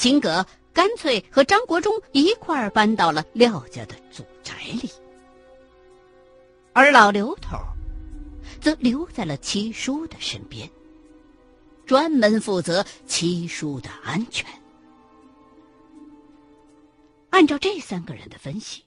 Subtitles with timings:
[0.00, 4.90] 秦葛干脆和张国忠一块儿搬到了廖家的祖宅里，
[6.72, 7.58] 而老刘头
[8.62, 10.70] 则留在了七叔的身边，
[11.84, 14.48] 专门负责七叔的安全。
[17.28, 18.84] 按照这三个人的分析，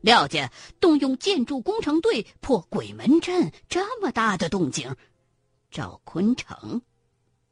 [0.00, 0.50] 廖家
[0.80, 4.96] 动用建筑工程队破鬼门阵这么大的动静，
[5.70, 6.82] 赵坤城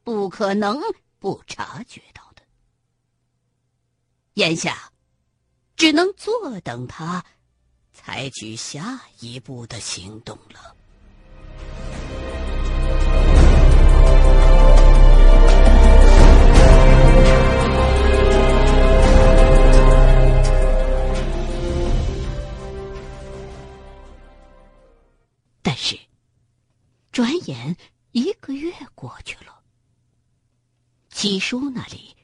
[0.02, 0.82] 不可能
[1.20, 2.31] 不察觉到。
[4.34, 4.90] 眼下，
[5.76, 7.22] 只能坐等他
[7.92, 10.74] 采取下一步的行动了。
[25.60, 25.98] 但是，
[27.12, 27.76] 转眼
[28.12, 29.62] 一个月过去了，
[31.10, 32.16] 七叔那里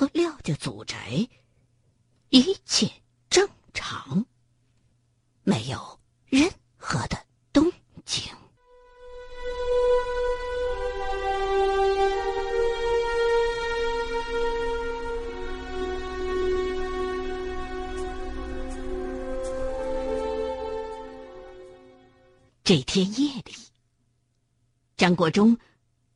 [0.00, 1.28] 和廖家祖宅
[2.30, 2.90] 一切
[3.28, 4.24] 正常，
[5.42, 7.70] 没有任何的动
[8.06, 8.22] 静。
[22.64, 23.54] 这天夜里，
[24.96, 25.58] 张国忠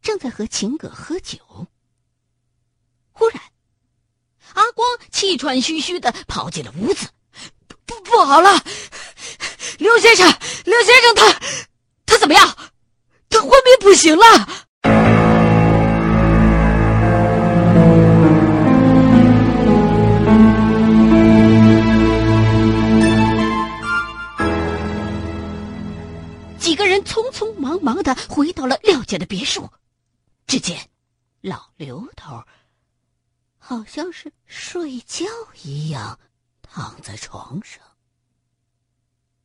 [0.01, 1.67] 正在和秦葛喝酒。
[4.55, 7.07] 阿光气喘吁吁的跑进了屋子，
[7.87, 8.65] 不不好了！
[9.79, 10.27] 刘先生，
[10.65, 11.41] 刘先生，他
[12.07, 12.57] 他怎么样？
[13.29, 14.49] 他昏迷不醒了！
[26.59, 29.69] 几个人匆匆忙忙的回到了廖家的别墅，
[30.47, 30.79] 只见
[31.41, 32.43] 老刘头
[33.67, 35.25] 好像是睡觉
[35.63, 36.21] 一样
[36.61, 37.83] 躺在床上，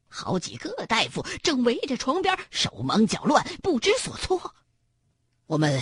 [0.10, 4.54] 好几个大夫正围着床边手忙脚乱，不知所措。
[5.46, 5.82] 我们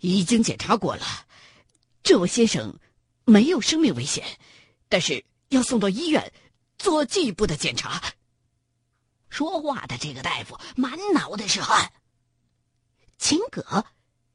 [0.00, 1.04] 已经检查过了，
[2.02, 2.78] 这位先生
[3.26, 4.24] 没有生命危险，
[4.88, 6.32] 但是要送到医院
[6.78, 8.02] 做进一步的检查。
[9.28, 11.92] 说话的这个大夫满脑袋是汗。
[13.18, 13.84] 秦葛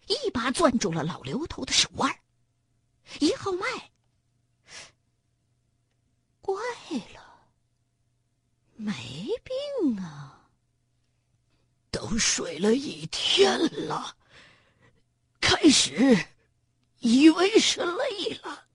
[0.06, 2.21] 一把攥住了老刘头的手腕，
[3.20, 3.66] 一号脉。
[6.42, 6.56] 怪
[7.14, 7.50] 了，
[8.76, 8.94] 没
[9.44, 10.50] 病啊！
[11.92, 14.16] 都睡了一天了，
[15.40, 16.18] 开始
[17.00, 18.68] 以为是累了，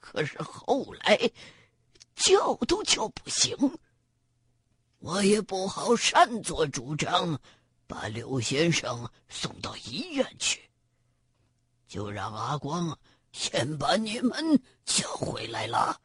[0.00, 1.30] 可是后来
[2.14, 3.54] 叫都叫不醒。
[5.00, 7.38] 我也不好擅作主张，
[7.86, 10.70] 把刘先生送到医院去，
[11.86, 12.98] 就让阿光
[13.34, 16.00] 先把你们叫回来了。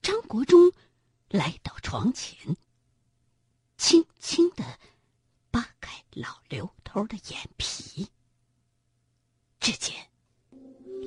[0.00, 0.70] 张国忠
[1.28, 2.56] 来到床前，
[3.76, 4.64] 轻轻的
[5.50, 8.08] 扒开老刘头的眼皮，
[9.58, 9.92] 只见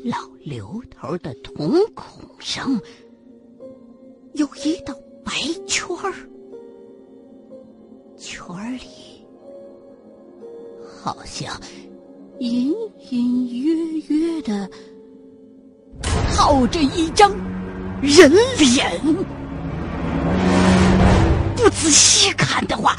[0.04, 2.70] 老刘头的瞳孔上
[4.34, 4.94] 有一道。
[5.25, 5.31] 白
[5.66, 6.12] 圈儿，
[8.18, 9.25] 圈儿里
[11.02, 11.58] 好像
[12.44, 12.76] 隐
[13.09, 13.74] 隐约
[14.09, 14.70] 约的
[16.36, 17.31] 套着一张
[18.02, 19.00] 人脸。
[21.56, 22.98] 不仔细看的话，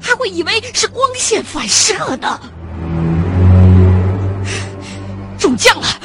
[0.00, 2.40] 还会以为是光线反射呢。
[5.38, 5.99] 中将了！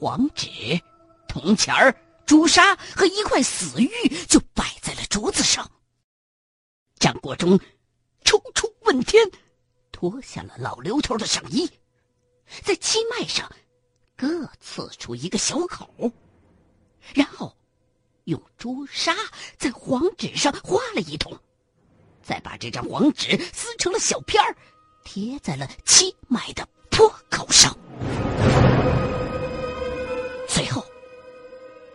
[0.00, 0.48] 黄纸、
[1.28, 1.94] 铜钱儿、
[2.24, 3.90] 朱砂和一块死玉
[4.26, 5.70] 就摆在了桌子上。
[6.98, 7.60] 张国忠
[8.24, 9.30] 抽出问天，
[9.92, 11.70] 脱下了老刘头的上衣，
[12.62, 13.46] 在七脉上
[14.16, 16.10] 各刺出一个小口，
[17.12, 17.54] 然后
[18.24, 19.14] 用朱砂
[19.58, 21.38] 在黄纸上画了一通。
[22.22, 24.56] 再把这张黄纸撕成了小片儿，
[25.04, 27.76] 贴在了七脉的破口上。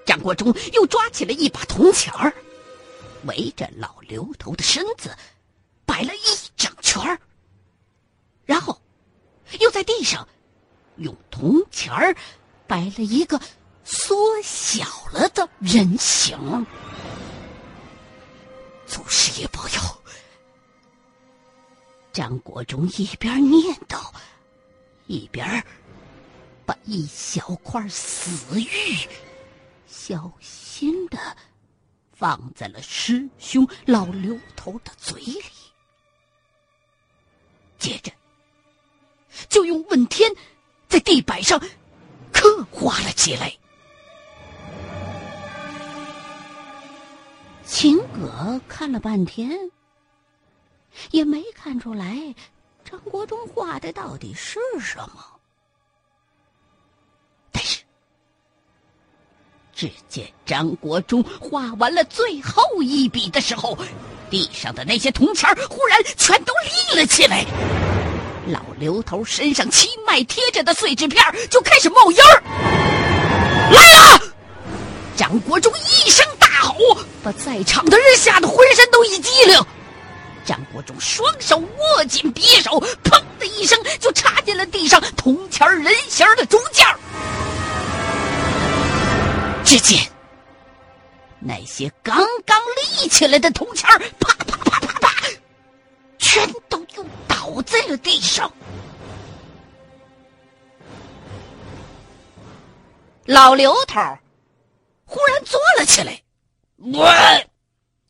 [0.06, 2.34] 张国忠又抓起了一把铜钱儿，
[3.25, 5.16] 围着老刘头的身子
[5.86, 6.19] 摆了一
[6.56, 7.19] 整圈儿，
[8.46, 8.80] 然后
[9.60, 10.28] 又在地上
[10.98, 12.16] 用铜钱儿
[12.68, 13.40] 摆了一个
[13.84, 16.66] 缩小了的人形。
[18.86, 19.80] 祖师爷保佑！
[22.13, 24.10] 张国忠一边念叨，
[25.07, 25.66] 一边
[26.66, 28.68] 把一小块死玉，
[30.07, 31.18] 小心的
[32.13, 35.42] 放在了师兄老刘头的嘴里，
[37.80, 38.12] 接着
[39.50, 40.31] 就用问天
[40.88, 41.60] 在地板上
[42.31, 43.52] 刻画了起来。
[47.66, 49.57] 秦葛看了半天，
[51.10, 52.36] 也没看出来
[52.84, 55.40] 张国忠画的到底是什么。
[57.52, 57.84] 但是，
[59.75, 63.77] 只见张国忠画完了最后一笔的时候，
[64.30, 67.45] 地上的那些铜钱忽然全都立了起来，
[68.48, 72.44] 老刘头身上七脉贴着的碎纸片就开始冒烟儿。
[73.74, 74.22] 来了！
[75.18, 76.74] 张国忠一声大吼，
[77.21, 79.60] 把在场的人吓得浑身都一激灵。
[80.45, 86.86] 张国忠双手握紧匕首，砰的一声就插进了地上铜钱人形的中间。
[89.65, 90.00] 只见
[91.39, 92.15] 那些刚
[92.45, 93.89] 刚立起来的铜钱
[94.19, 95.12] 啪啪啪啪啪，
[96.17, 98.51] 全都又倒在了地上。
[103.25, 104.00] 老刘头。
[105.07, 106.19] 忽然坐了起来，
[106.77, 107.13] 我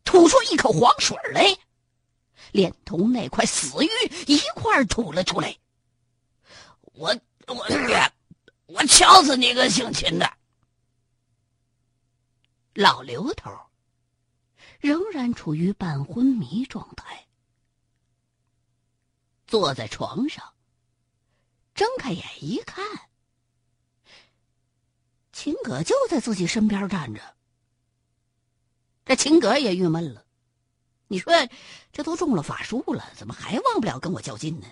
[0.06, 1.46] 吐出一口黄水来，
[2.54, 3.90] 连同那块死玉
[4.28, 5.54] 一块吐了出来。
[6.94, 7.14] 我
[7.48, 7.66] 我
[8.68, 10.32] 我敲死你个姓秦的！
[12.76, 13.50] 老刘头
[14.82, 17.26] 仍然处于半昏迷状态，
[19.48, 20.54] 坐在床上，
[21.74, 22.86] 睁开眼一看。
[25.32, 27.38] 秦葛就在自己身边站着，
[29.06, 30.26] 这秦葛也郁闷了。
[31.08, 31.32] 你说，
[31.94, 34.68] 这都中了法术了，怎么还忘不了跟我较劲呢？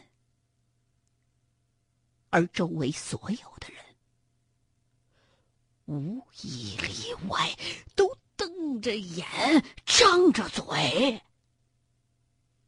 [2.31, 3.82] 而周围所有的人，
[5.85, 7.57] 无一例外，
[7.95, 9.27] 都瞪着眼，
[9.85, 11.21] 张着嘴。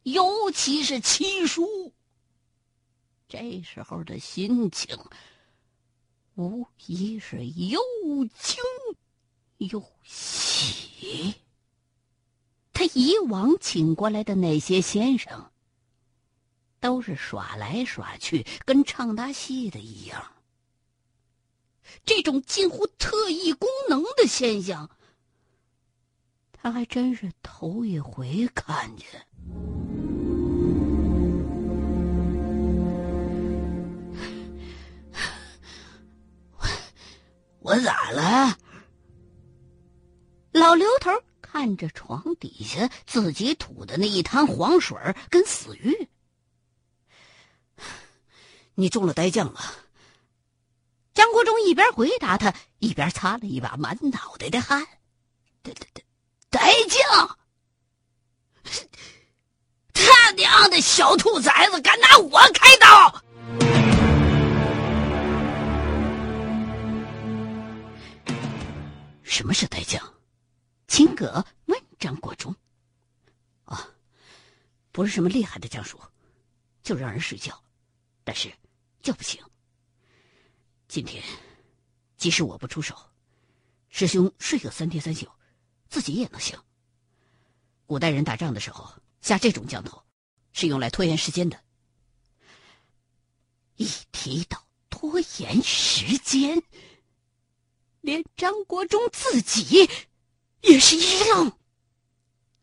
[0.02, 1.92] 尤其是七叔，
[3.26, 4.96] 这时候的心情。
[6.34, 7.80] 无疑是又
[8.38, 8.62] 惊
[9.56, 11.34] 又喜。
[12.72, 15.50] 他以往请过来的那些先生，
[16.78, 20.35] 都是耍来耍去，跟唱大戏的一样。
[22.04, 24.90] 这种近乎特异功能的现象，
[26.52, 29.06] 他还真是头一回看见。
[37.60, 38.56] 我咋了？
[40.52, 41.10] 老刘头
[41.42, 44.96] 看着床底下自己吐的那一滩黄水
[45.28, 46.08] 跟死鱼，
[48.74, 49.60] 你中了呆将了。
[51.26, 54.86] 张国忠一边回答他，一边擦了一把满脑袋的汗。
[55.60, 56.00] 呆呆呆，
[56.50, 57.36] 呆将！
[59.92, 63.24] 他娘的小兔崽子，敢拿我开刀！
[69.24, 70.00] 什么是呆将？
[70.86, 72.54] 秦葛问张国忠。
[73.64, 73.84] 啊，
[74.92, 76.00] 不是什么厉害的将术，
[76.84, 77.60] 就让人睡觉，
[78.22, 78.48] 但是
[79.02, 79.42] 叫不醒。
[80.88, 81.22] 今天
[82.16, 82.96] 即使我不出手，
[83.88, 85.28] 师兄睡个三天三宿，
[85.88, 86.58] 自己也能醒。
[87.86, 90.02] 古代人打仗的时候下这种降头，
[90.52, 91.60] 是用来拖延时间的。
[93.76, 96.62] 一提到拖延时间。
[98.02, 99.90] 连张国忠自己
[100.60, 101.50] 也是一愣，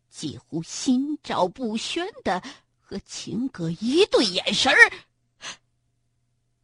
[0.09, 2.41] 几乎心照不宣的
[2.79, 4.93] 和秦葛一对眼神儿，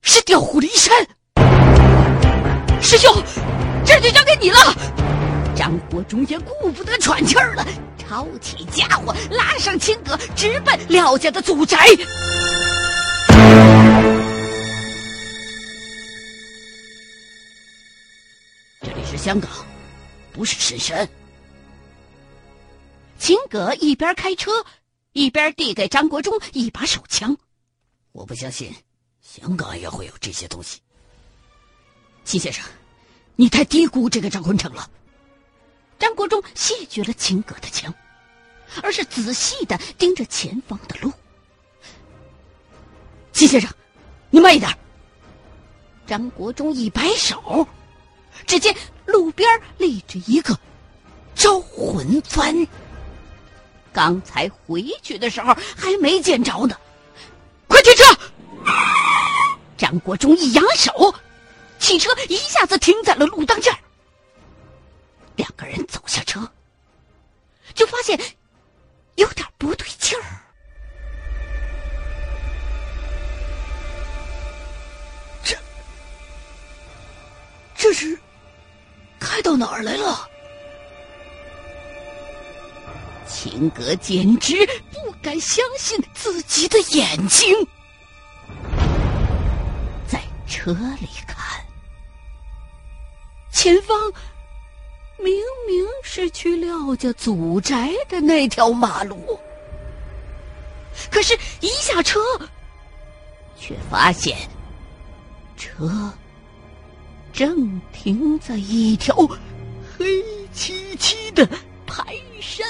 [0.01, 1.18] 是调虎离山。
[2.81, 3.13] 师兄，
[3.85, 4.57] 这就交给你了。
[5.55, 7.65] 张国忠也顾不得喘气儿了，
[7.97, 11.77] 抄起家伙，拉上秦葛，直奔廖家的祖宅。
[18.81, 19.51] 这里是香港
[20.31, 21.07] 不是深山。
[23.17, 24.51] 秦葛一边开车，
[25.11, 27.37] 一边递给张国忠一把手枪。
[28.13, 28.73] 我不相信
[29.21, 30.79] 香港也会有这些东西。
[32.29, 32.63] 齐先生，
[33.35, 34.87] 你太低估这个张坤成了。
[35.97, 37.91] 张国忠谢绝了秦葛的枪，
[38.83, 41.11] 而是仔细的盯着前方的路。
[43.33, 43.67] 齐先生，
[44.29, 44.71] 你慢一点。
[46.05, 47.67] 张国忠一摆手。
[48.45, 48.75] 只见
[49.07, 50.57] 路边立着一个
[51.33, 52.67] 招魂幡，
[53.91, 56.77] 刚才回去的时候还没见着呢。
[57.67, 58.03] 快停车！
[59.75, 60.93] 张国忠一扬手，
[61.89, 63.75] 汽车一下子停在了路当间
[65.37, 66.39] 两个人走下车，
[67.73, 68.15] 就发现
[69.15, 70.23] 有点不对劲儿。
[75.43, 75.57] 这
[77.75, 78.15] 这是
[79.19, 80.29] 开到哪儿来了？
[83.27, 87.67] 秦格简直不敢相信自己的眼睛。
[90.07, 91.48] 在车里看，
[93.59, 93.93] 前方
[95.17, 95.35] 明
[95.67, 99.37] 明是去廖家祖宅的那条马路，
[101.11, 102.21] 可是，一下车，
[103.57, 104.37] 却发现
[105.57, 105.91] 车
[107.33, 109.13] 正停在一条
[109.97, 110.23] 黑
[110.53, 111.45] 漆漆的
[111.85, 112.65] 排山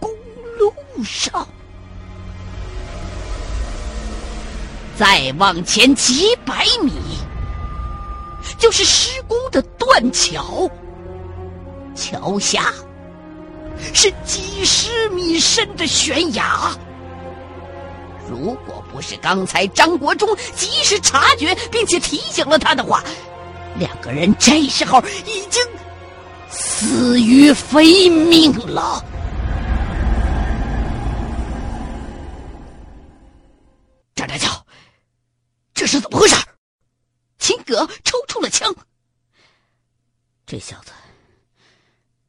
[0.00, 0.10] 公。
[0.58, 0.72] 路
[1.04, 1.46] 上，
[4.96, 6.92] 再往前几百米，
[8.58, 8.82] 就是
[9.32, 10.70] 施工的断桥。
[11.94, 12.72] 桥下
[13.94, 16.70] 是几十米深的悬崖。
[18.30, 23.02] 如果不是刚才张国忠及时察觉并且提醒了他的话，
[23.78, 25.62] 两个人这时候已经
[26.50, 29.02] 死于非命了。
[34.14, 34.48] 张大脚，
[35.74, 36.36] 这是怎么回事？
[37.38, 38.74] 秦葛抽出了枪。
[40.52, 40.92] 这小子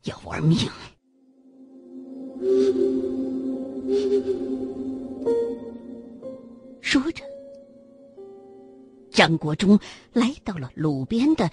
[0.04, 0.58] 要玩命。
[6.82, 7.22] 说着，
[9.12, 9.78] 张国忠
[10.14, 11.52] 来到了路边的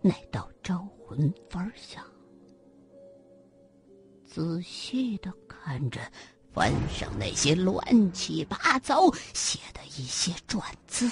[0.00, 2.04] 那道招魂幡下，
[4.26, 6.00] 仔细的看着。
[6.52, 11.08] 翻上那些乱七八糟写的一些篆字，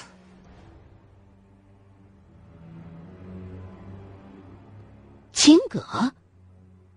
[5.47, 5.81] 秦葛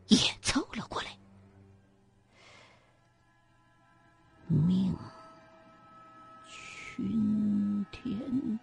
[0.08, 1.16] 也凑了过来。
[4.48, 4.98] 命，
[6.48, 8.60] 群天，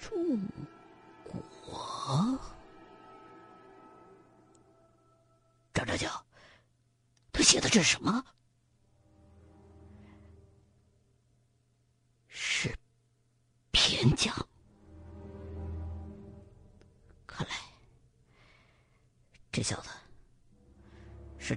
[0.00, 0.40] 众
[1.24, 2.38] 国，
[5.74, 6.24] 张着脚。
[7.42, 8.24] 写的这是什么？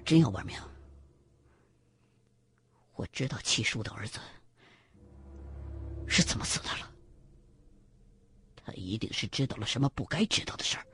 [0.07, 0.57] 真要玩命。
[2.95, 4.19] 我知道七叔的儿子
[6.07, 6.89] 是怎么死的了。
[8.55, 10.85] 他一定是知道了什么不该知道的事儿，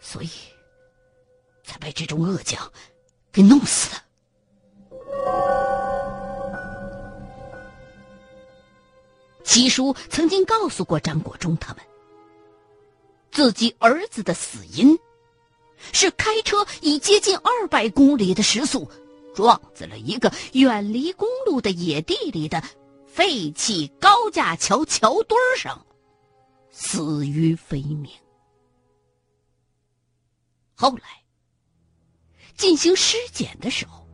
[0.00, 0.28] 所以
[1.62, 2.60] 才被这种恶将。
[3.30, 4.02] 给弄死的。
[9.44, 11.84] 七叔曾经告诉过张国忠他们，
[13.30, 14.98] 自己儿子的死因
[15.92, 18.90] 是开车以接近二百公里的时速
[19.34, 22.62] 撞在了一个远离公路的野地里的
[23.06, 25.86] 废弃高架桥桥墩上，
[26.70, 28.10] 死于非命。
[30.74, 31.02] 后来。
[32.56, 34.04] 进行尸检的时候，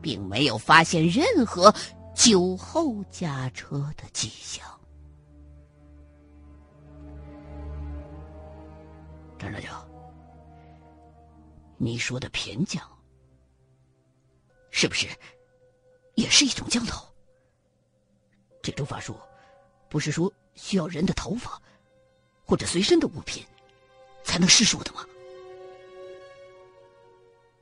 [0.00, 1.74] 并没有发现任何
[2.14, 4.64] 酒后驾车的迹象。
[9.36, 9.84] 张大脚，
[11.78, 12.82] 你说的偏将，
[14.70, 15.06] 是不是
[16.14, 17.06] 也是一种降头？
[18.60, 19.16] 这种法术，
[19.88, 21.60] 不是说需要人的头发
[22.44, 23.46] 或者随身的物品
[24.24, 25.06] 才能施术的吗？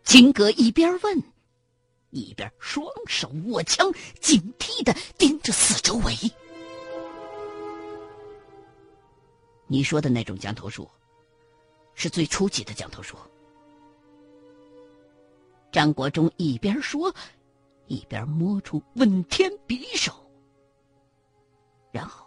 [0.03, 1.23] 金戈一边问，
[2.11, 6.15] 一边双手握枪，警惕的盯着四周围。
[9.67, 10.91] 你说的那种降头术，
[11.95, 13.15] 是最初级的降头术。
[15.77, 17.15] 张国忠一边说，
[17.87, 20.11] 一边摸出问天匕首，
[21.93, 22.27] 然后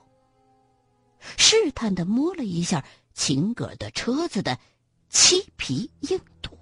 [1.36, 4.56] 试探的摸了一下秦葛的车子的
[5.10, 6.56] 漆皮硬度。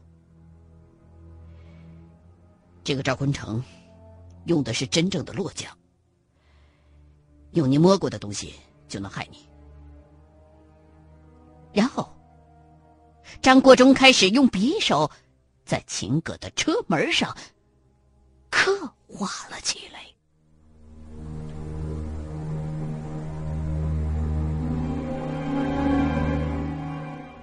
[2.86, 3.62] 这个赵坤成
[4.46, 5.78] 用的是真正的落将，
[7.52, 8.54] 用你摸过的东西
[8.88, 9.40] 就能害你。
[11.74, 12.10] 然后，
[13.42, 15.12] 张国忠开始用匕首
[15.68, 17.36] 在秦葛的车门上
[18.50, 20.00] 刻画了起来，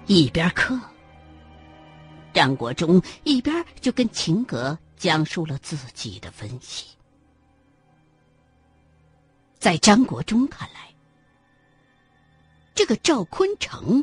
[0.06, 0.80] 一边刻，
[2.32, 4.76] 张国忠一边就跟秦葛。
[4.96, 6.86] 讲述了自己的分析，
[9.58, 10.94] 在张国忠看来，
[12.74, 14.02] 这个赵坤成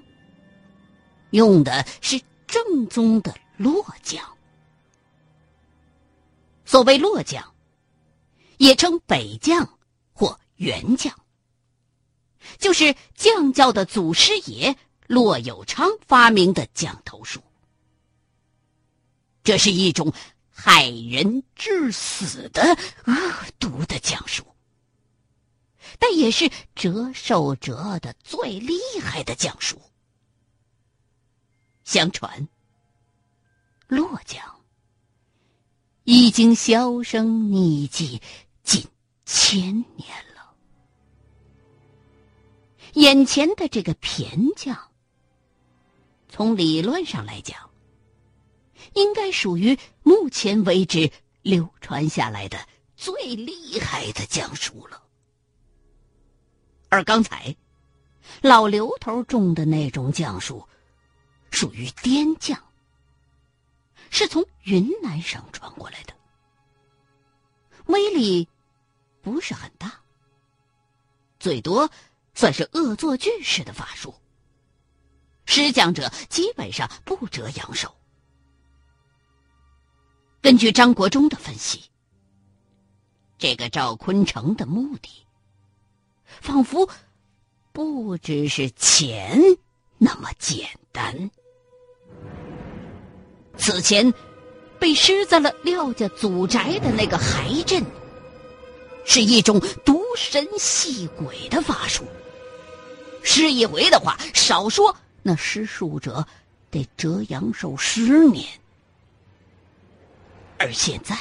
[1.32, 4.38] 用的是正宗的洛将。
[6.66, 7.54] 所谓洛将，
[8.58, 9.78] 也称北将
[10.14, 11.14] 或原将，
[12.58, 14.76] 就是将教的祖师爷
[15.08, 17.42] 骆有昌发明的降头术。
[19.44, 20.14] 这是一种
[20.50, 22.62] 害人致死的
[23.06, 23.16] 恶
[23.60, 24.46] 毒的降术，
[26.00, 29.82] 但也是折寿折的最厉害的降术。
[31.84, 32.48] 相传，
[33.92, 34.42] 落酱。
[36.06, 38.22] 已经销声匿迹
[38.64, 38.88] 近
[39.26, 39.66] 千
[39.98, 40.56] 年了。
[42.94, 44.78] 眼前的这个骈将，
[46.30, 47.70] 从理论上来讲，
[48.94, 52.58] 应该属于目前为止流传下来的
[52.96, 55.04] 最厉害的将术了。
[56.88, 57.54] 而刚才
[58.42, 60.66] 老刘头种的那种将术，
[61.52, 62.58] 属于滇将。
[64.12, 66.14] 是从云南省传过来的，
[67.86, 68.48] 威力
[69.22, 70.02] 不是很大，
[71.40, 71.90] 最多
[72.36, 74.14] 算是恶作剧式的法术。
[75.46, 77.96] 施讲者基本上不折阳寿。
[80.42, 81.90] 根据张国忠的分析，
[83.38, 85.26] 这个赵坤成的目的，
[86.26, 86.90] 仿佛
[87.72, 89.40] 不只是钱
[89.98, 91.32] 那么简单。
[93.62, 94.12] 此前，
[94.80, 97.86] 被施在了廖家祖宅的那个骸阵，
[99.06, 102.04] 是一种毒神戏鬼的法术。
[103.22, 106.26] 施一回的话，少说那施术者
[106.72, 108.44] 得折阳寿十年。
[110.58, 111.16] 而现在，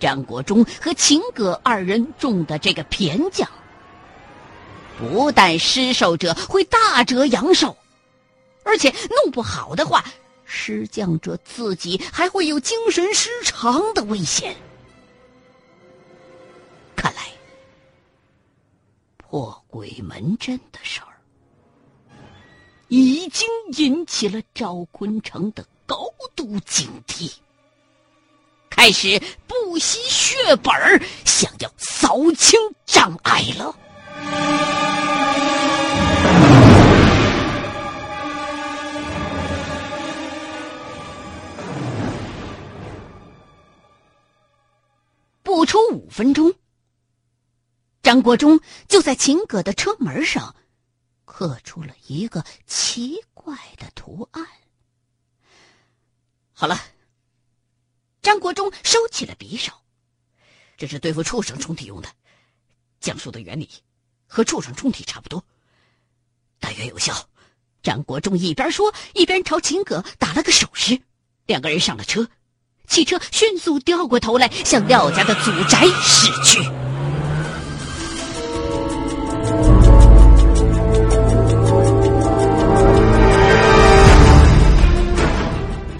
[0.00, 3.46] 张国忠和秦葛二人中的这个偏将，
[4.98, 7.76] 不但施寿者会大折阳寿，
[8.64, 10.02] 而且弄不好的话。
[10.46, 14.56] 施降者自己还会有精神失常的危险。
[16.94, 17.28] 看来
[19.16, 21.12] 破鬼门阵的事儿
[22.88, 27.32] 已经引起了赵坤城的高度警惕，
[28.70, 33.76] 开始不惜血本儿想要扫清障碍了。
[46.16, 46.54] 分钟，
[48.02, 50.56] 张国忠就在秦葛的车门上
[51.26, 54.46] 刻出了一个奇怪的图案。
[56.54, 56.80] 好了，
[58.22, 59.74] 张国忠收起了匕首，
[60.78, 62.08] 这是对付畜生虫体用的，
[62.98, 63.68] 讲述的原理
[64.26, 65.44] 和畜生虫体差不多，
[66.58, 67.28] 大约有效。
[67.82, 70.98] 张国忠一边说，一边朝秦葛打了个手势，
[71.44, 72.26] 两个人上了车。
[72.86, 76.62] 汽车迅速掉过头来，向廖家的祖宅驶去。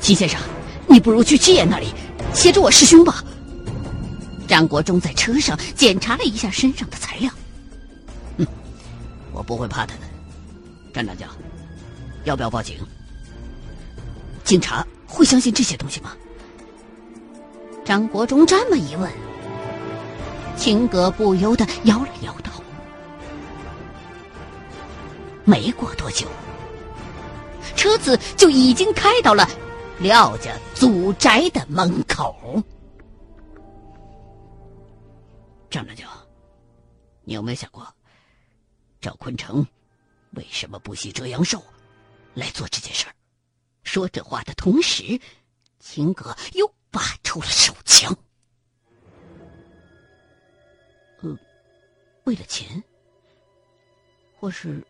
[0.00, 0.40] 齐先生，
[0.86, 1.92] 你不如去七爷那里
[2.32, 3.22] 协助我师兄吧。
[4.46, 7.28] 张国忠在车上检查了一下身上的材料。
[8.36, 8.46] 嗯，
[9.32, 10.02] 我不会怕他的。
[10.94, 11.28] 张长江，
[12.24, 12.76] 要不要报警？
[14.44, 16.12] 警察会相信这些东西吗？
[17.86, 19.08] 张国忠这么一问，
[20.56, 22.60] 秦格不由得摇了摇头。
[25.44, 26.26] 没过多久，
[27.76, 29.48] 车子就已经开到了
[30.00, 32.60] 廖家祖宅的门口。
[35.70, 36.10] 张长江，
[37.22, 37.86] 你有没有想过，
[39.00, 39.64] 赵坤成
[40.32, 41.62] 为什么不惜折阳寿
[42.34, 43.14] 来做这件事儿？
[43.84, 45.20] 说这话的同时，
[45.78, 46.68] 秦格又。
[46.96, 48.10] 拔出了手枪。
[51.18, 51.38] 呃，
[52.24, 52.82] 为了钱，
[54.40, 54.82] 或是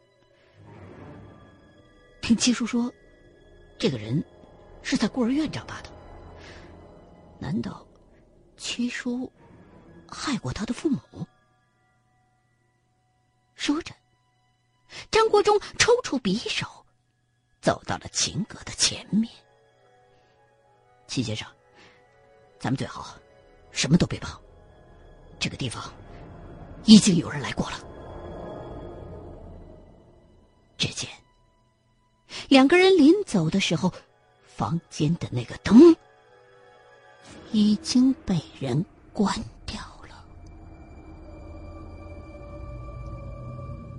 [2.23, 2.93] 听七叔说，
[3.77, 4.25] 这个人
[4.83, 5.91] 是在孤儿院长大的。
[7.41, 7.85] 难道
[8.57, 9.29] 七叔
[10.09, 11.27] 害过他的父母？
[13.57, 13.93] 说着，
[15.11, 16.87] 张国忠抽出匕首，
[17.61, 19.29] 走到了秦格的前面。
[21.09, 21.56] 秦先生。
[22.59, 23.17] 咱们最好
[23.71, 24.31] 什么都别碰。
[25.39, 25.83] 这个地方
[26.85, 27.79] 已经有人来过了。
[30.79, 31.09] 只见
[32.49, 33.93] 两个人临走的时候，
[34.45, 35.97] 房间的那个灯
[37.53, 40.25] 已经被人关掉了。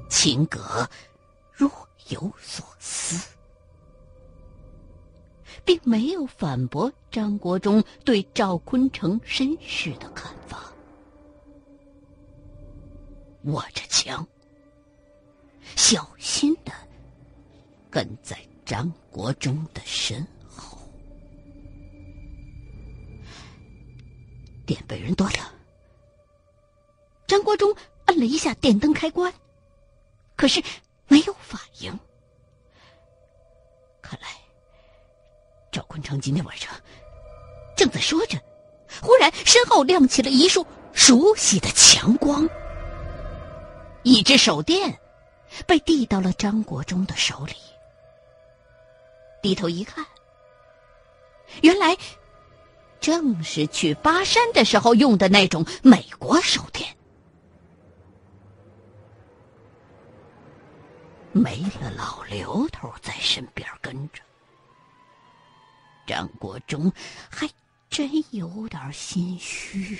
[0.10, 0.88] 秦格
[1.52, 1.70] 若
[2.10, 3.37] 有所思，
[5.68, 10.72] 并没有反驳张国忠对赵坤成身世的看法，
[13.44, 14.26] 握着枪，
[15.76, 16.72] 小心的
[17.90, 20.78] 跟在张国忠的身后。
[24.66, 25.54] 电被人断了，
[27.28, 27.76] 张国忠
[28.06, 29.34] 摁了一下电灯开关，
[30.38, 30.64] 可是。
[31.10, 31.62] 没有反
[35.78, 36.74] 赵坤成今天晚上
[37.76, 38.42] 正在说着。
[39.00, 42.50] 忽然，身后亮起了一束熟悉的强光，
[44.02, 44.98] 一只手电
[45.68, 47.54] 被递到了张国忠的手里。
[49.40, 50.04] 低头一看，
[51.62, 51.96] 原来
[53.00, 56.90] 正是去巴山的时候用的那种美国手电。
[61.32, 64.24] 没了老刘头在身边跟着，
[66.08, 66.92] 张国忠
[67.30, 67.48] 还
[67.90, 70.00] 真有点心虚。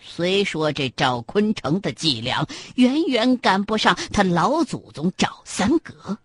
[0.00, 6.18] 虽说这赵坤城的伎俩远远赶不上他老祖宗赵三格，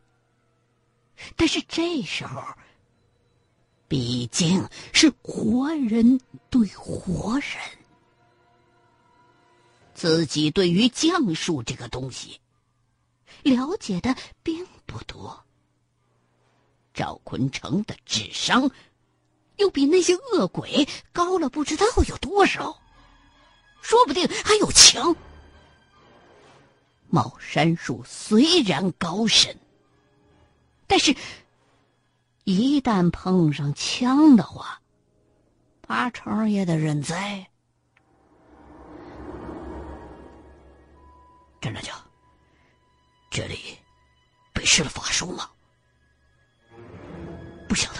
[1.35, 2.41] 但是这时候
[3.87, 7.51] 毕竟是活人对活人，
[9.93, 12.39] 自己对于将术这个东西。
[13.43, 15.44] 了解的并不多。
[16.95, 18.71] 赵坤成的智商，
[19.57, 22.81] 又比那些恶鬼高了不知道有多少，
[23.81, 25.13] 说不定还有枪。
[27.09, 29.57] 茅山术虽然高深，
[30.87, 31.15] 但是，
[32.45, 34.81] 一旦碰上枪的话，
[35.81, 37.49] 八成也得认栽。
[41.59, 41.91] 站着去。
[43.29, 43.77] 这里
[44.53, 45.49] 被施了法术吗？
[47.75, 47.99] 不晓得。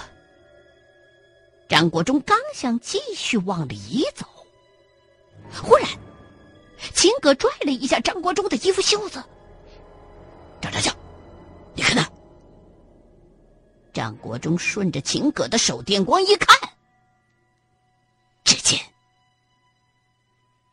[1.68, 4.26] 张国忠刚想继续往里走，
[5.52, 5.86] 忽然，
[6.94, 9.22] 秦葛拽了一下张国忠的衣服袖子。
[10.62, 10.96] 张大将，
[11.74, 12.10] 你看那。
[13.92, 16.58] 张国忠顺着秦葛的手电光一看，
[18.46, 18.80] 只见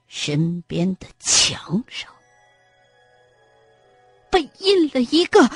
[0.06, 2.08] 身边的墙上。
[4.30, 5.50] 被印了一个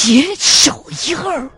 [0.00, 1.50] 血手印儿。